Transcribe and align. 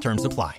Terms 0.00 0.24
apply. 0.24 0.58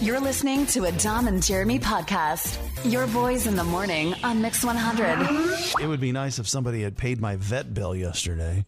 You're 0.00 0.20
listening 0.20 0.66
to 0.66 0.84
a 0.84 0.92
Dom 0.92 1.26
and 1.26 1.42
Jeremy 1.42 1.78
podcast. 1.78 2.58
Your 2.90 3.06
boys 3.08 3.46
in 3.46 3.56
the 3.56 3.64
morning 3.64 4.14
on 4.22 4.42
Mix 4.42 4.64
100. 4.64 5.82
It 5.82 5.86
would 5.86 6.00
be 6.00 6.12
nice 6.12 6.38
if 6.38 6.46
somebody 6.46 6.82
had 6.82 6.96
paid 6.96 7.20
my 7.20 7.36
vet 7.36 7.72
bill 7.72 7.96
yesterday 7.96 8.64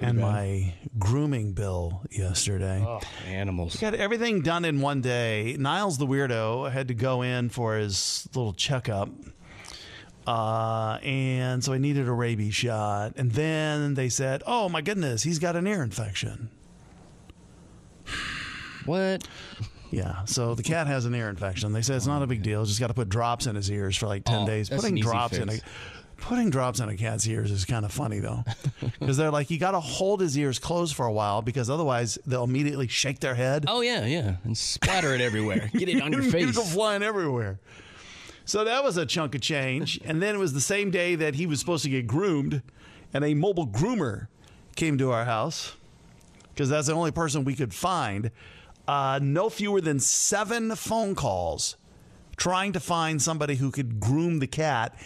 and 0.00 0.18
my 0.18 0.74
grooming 0.98 1.52
bill 1.52 2.02
yesterday. 2.10 2.84
Oh, 2.86 3.00
animals. 3.26 3.76
Got 3.76 3.94
everything 3.94 4.42
done 4.42 4.64
in 4.64 4.80
one 4.80 5.00
day. 5.00 5.56
Niles 5.58 5.98
the 5.98 6.06
weirdo 6.06 6.70
had 6.70 6.88
to 6.88 6.94
go 6.94 7.22
in 7.22 7.48
for 7.48 7.76
his 7.76 8.28
little 8.34 8.52
checkup. 8.52 9.08
Uh, 10.26 10.98
and 11.02 11.64
so 11.64 11.72
I 11.72 11.78
needed 11.78 12.06
a 12.06 12.12
rabies 12.12 12.54
shot. 12.54 13.14
And 13.16 13.32
then 13.32 13.94
they 13.94 14.08
said, 14.08 14.42
oh 14.46 14.68
my 14.68 14.82
goodness, 14.82 15.22
he's 15.22 15.38
got 15.38 15.56
an 15.56 15.66
ear 15.66 15.82
infection. 15.82 16.50
What? 18.88 19.26
Yeah, 19.90 20.24
so 20.26 20.54
the 20.54 20.62
cat 20.62 20.86
has 20.86 21.04
an 21.06 21.14
ear 21.14 21.28
infection. 21.30 21.72
They 21.72 21.82
said 21.82 21.96
it's 21.96 22.06
not 22.06 22.22
a 22.22 22.26
big 22.26 22.42
deal. 22.42 22.64
Just 22.64 22.80
got 22.80 22.88
to 22.88 22.94
put 22.94 23.08
drops 23.08 23.46
in 23.46 23.54
his 23.56 23.70
ears 23.70 23.96
for 23.96 24.06
like 24.06 24.24
10 24.24 24.34
Oh, 24.42 24.46
days. 24.46 24.68
that's 24.68 24.82
Putting 24.82 24.94
an 24.94 24.98
easy 24.98 25.08
drops 25.08 25.36
in 25.38 25.48
a 25.48 25.52
fix. 25.52 25.64
putting 26.18 26.50
drops 26.50 26.80
in 26.80 26.88
a 26.88 26.96
cat's 26.96 27.26
ears 27.26 27.50
is 27.50 27.64
kind 27.64 27.84
of 27.86 27.92
funny 27.92 28.18
though. 28.18 28.44
Cuz 29.00 29.16
they're 29.16 29.30
like 29.30 29.50
you 29.50 29.58
got 29.58 29.70
to 29.70 29.80
hold 29.80 30.20
his 30.20 30.36
ears 30.36 30.58
closed 30.58 30.94
for 30.96 31.06
a 31.06 31.12
while 31.12 31.40
because 31.42 31.70
otherwise 31.70 32.18
they'll 32.26 32.44
immediately 32.44 32.86
shake 32.88 33.20
their 33.20 33.34
head. 33.36 33.64
Oh 33.68 33.80
yeah, 33.80 34.04
yeah, 34.04 34.36
and 34.44 34.58
splatter 34.58 35.14
it 35.14 35.20
everywhere. 35.22 35.70
Get 35.78 35.88
it 35.88 36.02
on 36.02 36.12
your 36.12 36.22
face. 36.22 36.54
go 36.56 36.62
flying 36.62 37.02
everywhere. 37.02 37.58
So 38.44 38.64
that 38.64 38.82
was 38.84 38.96
a 38.96 39.06
chunk 39.06 39.34
of 39.34 39.40
change. 39.42 40.00
And 40.04 40.20
then 40.22 40.34
it 40.34 40.38
was 40.38 40.52
the 40.54 40.60
same 40.60 40.90
day 40.90 41.14
that 41.14 41.34
he 41.36 41.46
was 41.46 41.60
supposed 41.60 41.84
to 41.84 41.90
get 41.90 42.06
groomed, 42.06 42.62
and 43.14 43.22
a 43.24 43.34
mobile 43.34 43.66
groomer 43.68 44.26
came 44.74 44.96
to 44.98 45.12
our 45.12 45.24
house 45.26 45.76
because 46.54 46.68
that's 46.68 46.86
the 46.88 46.94
only 46.94 47.10
person 47.10 47.44
we 47.44 47.54
could 47.54 47.72
find. 47.74 48.30
Uh, 48.88 49.20
no 49.22 49.50
fewer 49.50 49.82
than 49.82 50.00
seven 50.00 50.74
phone 50.74 51.14
calls 51.14 51.76
trying 52.38 52.72
to 52.72 52.80
find 52.80 53.20
somebody 53.20 53.56
who 53.56 53.70
could 53.70 54.00
groom 54.00 54.38
the 54.38 54.46
cat. 54.46 54.98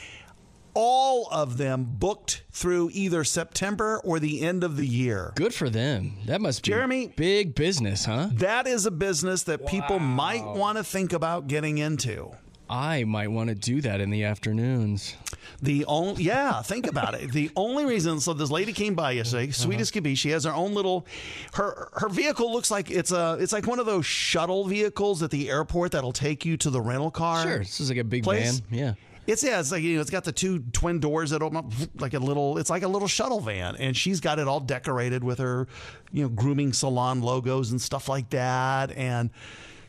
All 0.74 1.28
of 1.32 1.58
them 1.58 1.84
booked 1.98 2.44
through 2.52 2.90
either 2.92 3.24
September 3.24 4.00
or 4.04 4.20
the 4.20 4.40
end 4.42 4.62
of 4.62 4.76
the 4.76 4.86
year. 4.86 5.32
Good 5.34 5.52
for 5.52 5.68
them. 5.68 6.16
That 6.26 6.40
must 6.40 6.62
be 6.62 6.70
Jeremy- 6.70 7.12
big 7.16 7.54
business, 7.56 8.04
huh? 8.04 8.28
That 8.34 8.66
is 8.68 8.86
a 8.86 8.90
business 8.90 9.42
that 9.44 9.66
people 9.66 9.98
might 9.98 10.44
want 10.44 10.78
to 10.78 10.84
think 10.84 11.12
about 11.12 11.48
getting 11.48 11.78
into. 11.78 12.30
I 12.72 13.04
might 13.04 13.28
want 13.28 13.50
to 13.50 13.54
do 13.54 13.82
that 13.82 14.00
in 14.00 14.08
the 14.08 14.24
afternoons. 14.24 15.14
The 15.60 15.84
only 15.84 16.24
yeah, 16.24 16.62
think 16.62 16.86
about 16.86 17.14
it. 17.14 17.30
The 17.30 17.50
only 17.54 17.84
reason 17.84 18.18
so 18.18 18.32
this 18.32 18.50
lady 18.50 18.72
came 18.72 18.94
by 18.94 19.10
yesterday, 19.10 19.44
uh-huh. 19.44 19.52
sweet 19.52 19.78
as 19.78 19.90
could 19.90 20.02
be. 20.02 20.14
She 20.14 20.30
has 20.30 20.44
her 20.44 20.54
own 20.54 20.72
little 20.72 21.06
her 21.52 21.90
her 21.92 22.08
vehicle 22.08 22.50
looks 22.50 22.70
like 22.70 22.90
it's 22.90 23.12
a 23.12 23.36
it's 23.38 23.52
like 23.52 23.66
one 23.66 23.78
of 23.78 23.84
those 23.84 24.06
shuttle 24.06 24.64
vehicles 24.66 25.22
at 25.22 25.30
the 25.30 25.50
airport 25.50 25.92
that'll 25.92 26.12
take 26.12 26.46
you 26.46 26.56
to 26.56 26.70
the 26.70 26.80
rental 26.80 27.10
car. 27.10 27.42
Sure, 27.42 27.58
this 27.58 27.78
is 27.78 27.90
like 27.90 27.98
a 27.98 28.04
big 28.04 28.24
Place? 28.24 28.60
van. 28.60 28.78
Yeah. 28.78 28.94
It's 29.26 29.44
yeah, 29.44 29.60
it's 29.60 29.70
like 29.70 29.82
you 29.82 29.96
know, 29.96 30.00
it's 30.00 30.10
got 30.10 30.24
the 30.24 30.32
two 30.32 30.60
twin 30.72 30.98
doors 30.98 31.30
that 31.30 31.42
open 31.42 31.58
up 31.58 31.70
like 32.00 32.14
a 32.14 32.18
little. 32.18 32.56
It's 32.56 32.70
like 32.70 32.84
a 32.84 32.88
little 32.88 33.06
shuttle 33.06 33.40
van, 33.40 33.76
and 33.76 33.94
she's 33.94 34.18
got 34.18 34.38
it 34.38 34.48
all 34.48 34.60
decorated 34.60 35.22
with 35.22 35.38
her, 35.38 35.68
you 36.10 36.22
know, 36.22 36.28
grooming 36.30 36.72
salon 36.72 37.20
logos 37.20 37.70
and 37.70 37.80
stuff 37.80 38.08
like 38.08 38.30
that. 38.30 38.90
And 38.92 39.30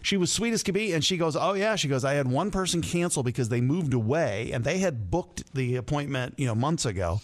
she 0.03 0.17
was 0.17 0.31
sweet 0.31 0.53
as 0.53 0.61
could 0.61 0.75
be, 0.75 0.93
and 0.93 1.03
she 1.03 1.17
goes, 1.17 1.35
"Oh 1.35 1.53
yeah," 1.53 1.75
she 1.75 1.87
goes, 1.87 2.05
"I 2.05 2.13
had 2.13 2.27
one 2.27 2.51
person 2.51 2.81
cancel 2.81 3.23
because 3.23 3.49
they 3.49 3.61
moved 3.61 3.93
away, 3.93 4.51
and 4.53 4.63
they 4.63 4.77
had 4.77 5.09
booked 5.09 5.51
the 5.55 5.75
appointment, 5.77 6.35
you 6.37 6.45
know, 6.45 6.53
months 6.53 6.85
ago." 6.85 7.21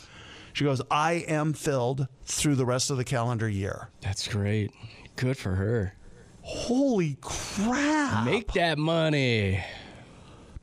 She 0.53 0.63
goes, 0.63 0.81
"I 0.89 1.25
am 1.27 1.53
filled 1.53 2.07
through 2.25 2.55
the 2.55 2.65
rest 2.65 2.89
of 2.89 2.97
the 2.97 3.03
calendar 3.03 3.47
year." 3.47 3.89
That's 4.01 4.27
great. 4.27 4.71
Good 5.15 5.37
for 5.37 5.55
her. 5.55 5.93
Holy 6.41 7.17
crap! 7.21 8.25
Make 8.25 8.53
that 8.53 8.77
money. 8.77 9.63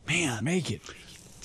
man, 0.09 0.43
Make 0.43 0.71
it. 0.71 0.83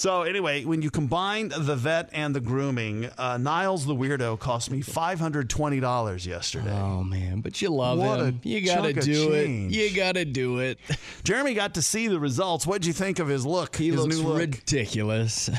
So 0.01 0.23
anyway, 0.23 0.65
when 0.65 0.81
you 0.81 0.89
combine 0.89 1.49
the 1.55 1.75
vet 1.75 2.09
and 2.11 2.35
the 2.35 2.39
grooming, 2.39 3.07
uh, 3.19 3.37
Niles 3.37 3.85
the 3.85 3.93
weirdo 3.93 4.39
cost 4.39 4.71
me 4.71 4.81
five 4.81 5.19
hundred 5.19 5.47
twenty 5.47 5.79
dollars 5.79 6.25
yesterday. 6.25 6.71
Oh 6.71 7.03
man, 7.03 7.41
but 7.41 7.61
you 7.61 7.69
love 7.69 7.99
What 7.99 8.19
him. 8.19 8.39
You 8.41 8.65
gotta 8.65 8.93
do 8.93 9.33
it. 9.33 9.47
You 9.71 9.95
gotta 9.95 10.25
do 10.25 10.57
it. 10.57 10.79
Jeremy 11.23 11.53
got 11.53 11.75
to 11.75 11.83
see 11.83 12.07
the 12.07 12.19
results. 12.19 12.65
What'd 12.65 12.87
you 12.87 12.93
think 12.93 13.19
of 13.19 13.27
his 13.27 13.45
look? 13.45 13.75
He 13.75 13.89
his 13.91 13.99
looks 13.99 14.17
look? 14.17 14.39
ridiculous. 14.39 15.51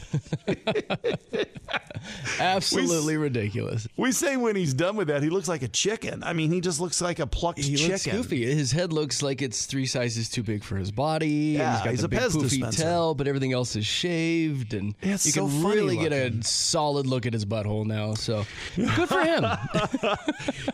Absolutely 2.40 3.16
ridiculous. 3.16 3.86
we 3.96 4.10
say 4.10 4.36
when 4.36 4.56
he's 4.56 4.74
done 4.74 4.96
with 4.96 5.06
that, 5.06 5.22
he 5.22 5.30
looks 5.30 5.46
like 5.46 5.62
a 5.62 5.68
chicken. 5.68 6.24
I 6.24 6.32
mean, 6.32 6.50
he 6.50 6.60
just 6.60 6.80
looks 6.80 7.00
like 7.00 7.20
a 7.20 7.28
plucked 7.28 7.60
He 7.60 7.76
chicken. 7.76 7.92
looks 7.92 8.06
goofy. 8.06 8.44
His 8.52 8.72
head 8.72 8.92
looks 8.92 9.22
like 9.22 9.40
it's 9.40 9.66
three 9.66 9.86
sizes 9.86 10.28
too 10.28 10.42
big 10.42 10.64
for 10.64 10.76
his 10.76 10.90
body. 10.90 11.28
Yeah, 11.56 11.74
he's 11.76 11.84
got 11.84 11.90
he's 11.90 12.00
the 12.00 12.06
a 12.06 12.08
big 12.08 12.18
poofy 12.20 12.40
dispenser. 12.42 12.82
tail, 12.82 13.14
but 13.14 13.28
everything 13.28 13.52
else 13.52 13.76
is 13.76 13.86
shaved, 13.86 14.31
and 14.32 14.94
Yeah, 15.02 15.14
it's 15.14 15.26
you 15.26 15.32
so 15.32 15.46
can 15.46 15.62
funny 15.62 15.76
really 15.80 15.96
get 15.96 16.12
a 16.12 16.42
solid 16.42 17.06
look 17.06 17.26
at 17.26 17.32
his 17.32 17.44
butthole 17.44 17.84
now. 17.86 18.14
So 18.14 18.44
good 18.76 19.08
for 19.08 19.22
him. 19.22 19.44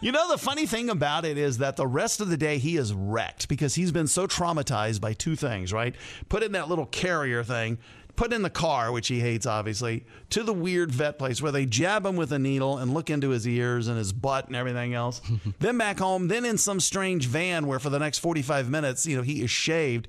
You 0.00 0.12
know, 0.12 0.30
the 0.30 0.38
funny 0.38 0.66
thing 0.66 0.90
about 0.90 1.24
it 1.24 1.36
is 1.36 1.58
that 1.58 1.76
the 1.76 1.86
rest 1.86 2.20
of 2.20 2.28
the 2.28 2.36
day 2.36 2.58
he 2.58 2.76
is 2.76 2.92
wrecked 2.92 3.48
because 3.48 3.74
he's 3.74 3.90
been 3.92 4.06
so 4.06 4.26
traumatized 4.26 5.00
by 5.00 5.12
two 5.12 5.34
things, 5.36 5.72
right? 5.72 5.94
Put 6.28 6.42
in 6.42 6.52
that 6.52 6.68
little 6.68 6.86
carrier 6.86 7.42
thing, 7.42 7.78
put 8.16 8.32
in 8.32 8.42
the 8.42 8.50
car, 8.50 8.92
which 8.92 9.08
he 9.08 9.20
hates, 9.20 9.44
obviously, 9.46 10.04
to 10.30 10.42
the 10.42 10.52
weird 10.52 10.90
vet 10.90 11.18
place 11.18 11.42
where 11.42 11.52
they 11.52 11.66
jab 11.66 12.06
him 12.06 12.16
with 12.16 12.32
a 12.32 12.38
needle 12.38 12.78
and 12.78 12.94
look 12.94 13.10
into 13.10 13.30
his 13.30 13.46
ears 13.46 13.88
and 13.88 13.98
his 13.98 14.12
butt 14.12 14.46
and 14.46 14.56
everything 14.56 14.94
else. 14.94 15.20
then 15.58 15.76
back 15.78 15.98
home, 15.98 16.28
then 16.28 16.44
in 16.44 16.58
some 16.58 16.80
strange 16.80 17.26
van 17.26 17.66
where 17.66 17.78
for 17.78 17.90
the 17.90 17.98
next 17.98 18.18
45 18.18 18.68
minutes, 18.70 19.04
you 19.06 19.16
know, 19.16 19.22
he 19.22 19.42
is 19.42 19.50
shaved. 19.50 20.08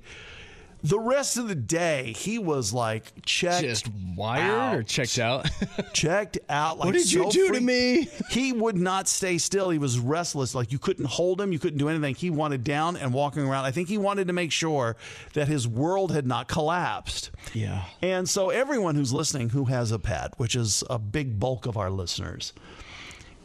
The 0.82 0.98
rest 0.98 1.36
of 1.36 1.48
the 1.48 1.54
day, 1.54 2.14
he 2.16 2.38
was 2.38 2.72
like 2.72 3.12
checked, 3.26 3.62
Just 3.62 3.88
wired 4.16 4.78
or 4.78 4.82
checked 4.82 5.18
out. 5.18 5.48
checked 5.92 6.38
out. 6.48 6.78
Like 6.78 6.86
What 6.86 6.94
did 6.94 7.12
you 7.12 7.24
so 7.24 7.30
do 7.30 7.52
to 7.52 7.60
me? 7.60 8.08
He 8.30 8.52
would 8.52 8.76
not 8.76 9.06
stay 9.06 9.36
still. 9.38 9.70
He 9.70 9.78
was 9.78 9.98
restless. 9.98 10.54
Like 10.54 10.72
you 10.72 10.78
couldn't 10.78 11.04
hold 11.06 11.40
him. 11.40 11.52
You 11.52 11.58
couldn't 11.58 11.78
do 11.78 11.88
anything. 11.88 12.14
He 12.14 12.30
wanted 12.30 12.64
down 12.64 12.96
and 12.96 13.12
walking 13.12 13.42
around. 13.42 13.64
I 13.66 13.70
think 13.72 13.88
he 13.88 13.98
wanted 13.98 14.26
to 14.28 14.32
make 14.32 14.52
sure 14.52 14.96
that 15.34 15.48
his 15.48 15.68
world 15.68 16.12
had 16.12 16.26
not 16.26 16.48
collapsed. 16.48 17.30
yeah. 17.52 17.84
And 18.00 18.28
so 18.28 18.48
everyone 18.50 18.94
who's 18.94 19.12
listening 19.12 19.50
who 19.50 19.66
has 19.66 19.92
a 19.92 19.98
pet, 19.98 20.32
which 20.38 20.56
is 20.56 20.82
a 20.88 20.98
big 20.98 21.38
bulk 21.38 21.66
of 21.66 21.76
our 21.76 21.90
listeners, 21.90 22.52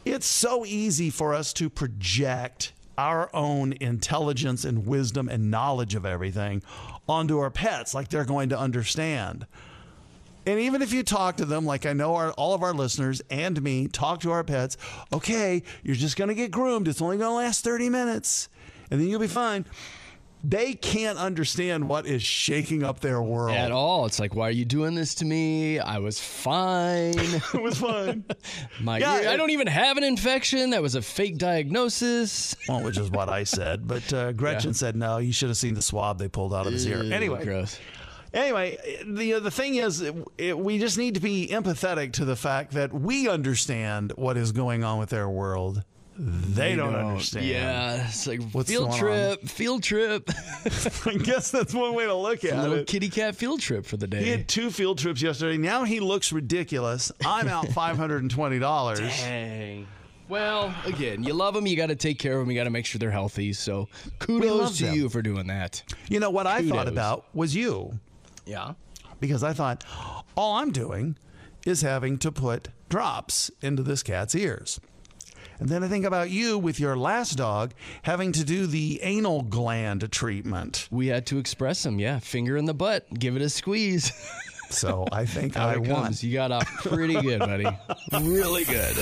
it's 0.04 0.26
so 0.26 0.64
easy 0.64 1.10
for 1.10 1.34
us 1.34 1.52
to 1.54 1.68
project 1.68 2.72
our 2.98 3.30
own 3.34 3.74
intelligence 3.80 4.64
and 4.64 4.86
wisdom 4.86 5.28
and 5.28 5.50
knowledge 5.50 5.94
of 5.94 6.06
everything 6.06 6.62
onto 7.08 7.38
our 7.38 7.50
pets 7.50 7.94
like 7.94 8.08
they're 8.08 8.24
going 8.24 8.48
to 8.48 8.58
understand. 8.58 9.46
And 10.46 10.60
even 10.60 10.80
if 10.80 10.92
you 10.92 11.02
talk 11.02 11.38
to 11.38 11.44
them, 11.44 11.66
like 11.66 11.86
I 11.86 11.92
know 11.92 12.14
our, 12.14 12.30
all 12.32 12.54
of 12.54 12.62
our 12.62 12.72
listeners 12.72 13.20
and 13.30 13.60
me 13.60 13.88
talk 13.88 14.20
to 14.20 14.30
our 14.30 14.44
pets, 14.44 14.76
okay, 15.12 15.62
you're 15.82 15.96
just 15.96 16.16
going 16.16 16.28
to 16.28 16.34
get 16.34 16.52
groomed. 16.52 16.86
It's 16.86 17.02
only 17.02 17.18
going 17.18 17.30
to 17.30 17.34
last 17.34 17.64
30 17.64 17.90
minutes 17.90 18.48
and 18.90 19.00
then 19.00 19.08
you'll 19.08 19.20
be 19.20 19.26
fine. 19.26 19.64
They 20.44 20.74
can't 20.74 21.18
understand 21.18 21.88
what 21.88 22.06
is 22.06 22.22
shaking 22.22 22.84
up 22.84 23.00
their 23.00 23.20
world. 23.20 23.56
At 23.56 23.72
all. 23.72 24.06
It's 24.06 24.20
like, 24.20 24.34
why 24.36 24.46
are 24.48 24.52
you 24.52 24.64
doing 24.64 24.94
this 24.94 25.14
to 25.16 25.24
me? 25.24 25.80
I 25.80 25.98
was 25.98 26.20
fine. 26.20 27.14
It 27.54 27.62
was 27.62 27.78
fine. 27.78 28.24
My 28.80 28.98
Yeah, 28.98 29.22
ear- 29.22 29.28
I 29.30 29.36
don't 29.36 29.50
even 29.50 29.66
have 29.66 29.96
an 29.96 30.04
infection. 30.04 30.70
That 30.70 30.82
was 30.82 30.94
a 30.94 31.02
fake 31.02 31.38
diagnosis. 31.38 32.54
well, 32.68 32.82
which 32.84 32.96
is 32.98 33.10
what 33.10 33.28
I 33.28 33.42
said. 33.58 33.88
But 33.88 34.12
uh, 34.12 34.32
Gretchen 34.32 34.72
said, 34.74 34.94
no, 34.94 35.18
you 35.18 35.32
should 35.32 35.48
have 35.48 35.56
seen 35.58 35.74
the 35.74 35.82
swab 35.82 36.18
they 36.18 36.28
pulled 36.28 36.54
out 36.54 36.66
of 36.66 36.72
his 36.72 36.86
ear. 36.86 37.02
Anyway, 37.02 37.42
Gross. 37.44 37.78
Anyway, 38.34 38.76
the 39.06 39.38
the 39.40 39.50
thing 39.50 39.76
is, 39.76 40.00
it, 40.02 40.14
it- 40.36 40.58
we 40.58 40.78
just 40.78 40.98
need 40.98 41.14
to 41.14 41.20
be 41.20 41.48
empathetic 41.50 42.12
to 42.14 42.24
the 42.24 42.36
fact 42.36 42.72
that 42.72 42.92
we 42.92 43.28
understand 43.28 44.12
what 44.16 44.36
is 44.36 44.52
going 44.52 44.84
on 44.84 44.98
with 44.98 45.08
their 45.10 45.28
world. 45.28 45.82
They, 46.18 46.74
don't, 46.76 46.94
understand. 46.94 47.46
Yeah, 47.46 48.06
it's 48.08 48.26
like 48.26 48.40
What's 48.52 48.70
field 48.70 48.88
going 48.88 48.98
trip, 48.98 49.42
field 49.48 49.82
trip, 49.82 50.30
I 51.06 51.14
guess 51.22 51.50
that's 51.50 51.74
one 51.74 51.94
way 51.94 52.06
to 52.06 52.14
look 52.14 52.42
a 52.44 52.48
at 52.48 52.54
little 52.54 52.64
it. 52.64 52.68
Little 52.70 52.84
kitty 52.86 53.08
cat 53.10 53.36
field 53.36 53.60
trip 53.60 53.84
for 53.84 53.96
the 53.98 54.06
day. 54.06 54.24
He 54.24 54.30
had 54.30 54.48
two 54.48 54.70
field 54.70 54.98
trips 54.98 55.20
yesterday. 55.20 55.58
Now 55.58 55.84
he 55.84 56.00
looks 56.00 56.32
ridiculous. 56.32 57.12
I'm 57.24 57.48
out 57.48 57.68
five 57.72 57.96
hundred 57.98 58.22
and 58.22 58.30
twenty 58.30 58.58
dollars. 58.58 59.00
Dang. 59.00 59.86
Well, 60.28 60.74
again, 60.86 61.22
you 61.22 61.34
love 61.34 61.54
them. 61.54 61.66
You 61.66 61.76
got 61.76 61.86
to 61.88 61.94
take 61.94 62.18
care 62.18 62.32
of 62.32 62.40
them. 62.40 62.50
You 62.50 62.58
got 62.58 62.64
to 62.64 62.70
make 62.70 62.86
sure 62.86 62.98
they're 62.98 63.10
healthy. 63.10 63.52
So 63.52 63.88
kudos 64.18 64.78
to 64.78 64.84
them. 64.86 64.94
you 64.94 65.08
for 65.08 65.22
doing 65.22 65.46
that. 65.48 65.82
You 66.08 66.18
know 66.18 66.30
what 66.30 66.46
I 66.48 66.68
thought 66.68 66.88
about 66.88 67.26
was 67.34 67.54
you 67.54 68.00
Yeah. 68.44 68.72
because 69.20 69.44
I 69.44 69.52
thought 69.52 69.84
all 70.36 70.56
I'm 70.56 70.72
doing 70.72 71.16
is 71.64 71.82
having 71.82 72.18
to 72.18 72.32
put 72.32 72.68
drops 72.88 73.50
into 73.60 73.82
this 73.84 74.02
cat's 74.02 74.34
ears. 74.34 74.80
And 75.58 75.68
then 75.68 75.82
I 75.82 75.88
think 75.88 76.04
about 76.04 76.30
you 76.30 76.58
with 76.58 76.78
your 76.78 76.96
last 76.96 77.32
dog 77.36 77.72
having 78.02 78.32
to 78.32 78.44
do 78.44 78.66
the 78.66 79.00
anal 79.02 79.42
gland 79.42 80.10
treatment. 80.12 80.88
We 80.90 81.06
had 81.08 81.26
to 81.26 81.38
express 81.38 81.82
them. 81.82 81.98
Yeah. 81.98 82.18
Finger 82.18 82.56
in 82.56 82.64
the 82.66 82.74
butt. 82.74 83.06
Give 83.14 83.36
it 83.36 83.42
a 83.42 83.48
squeeze. 83.48 84.12
So 84.68 85.06
I 85.12 85.26
think 85.26 85.56
Out 85.56 85.68
I 85.68 85.72
it 85.74 85.80
won. 85.82 86.04
comes. 86.04 86.24
You 86.24 86.32
got 86.34 86.50
off 86.50 86.66
pretty 86.82 87.14
good, 87.20 87.38
buddy. 87.38 87.66
really 88.20 88.64
good. 88.64 88.96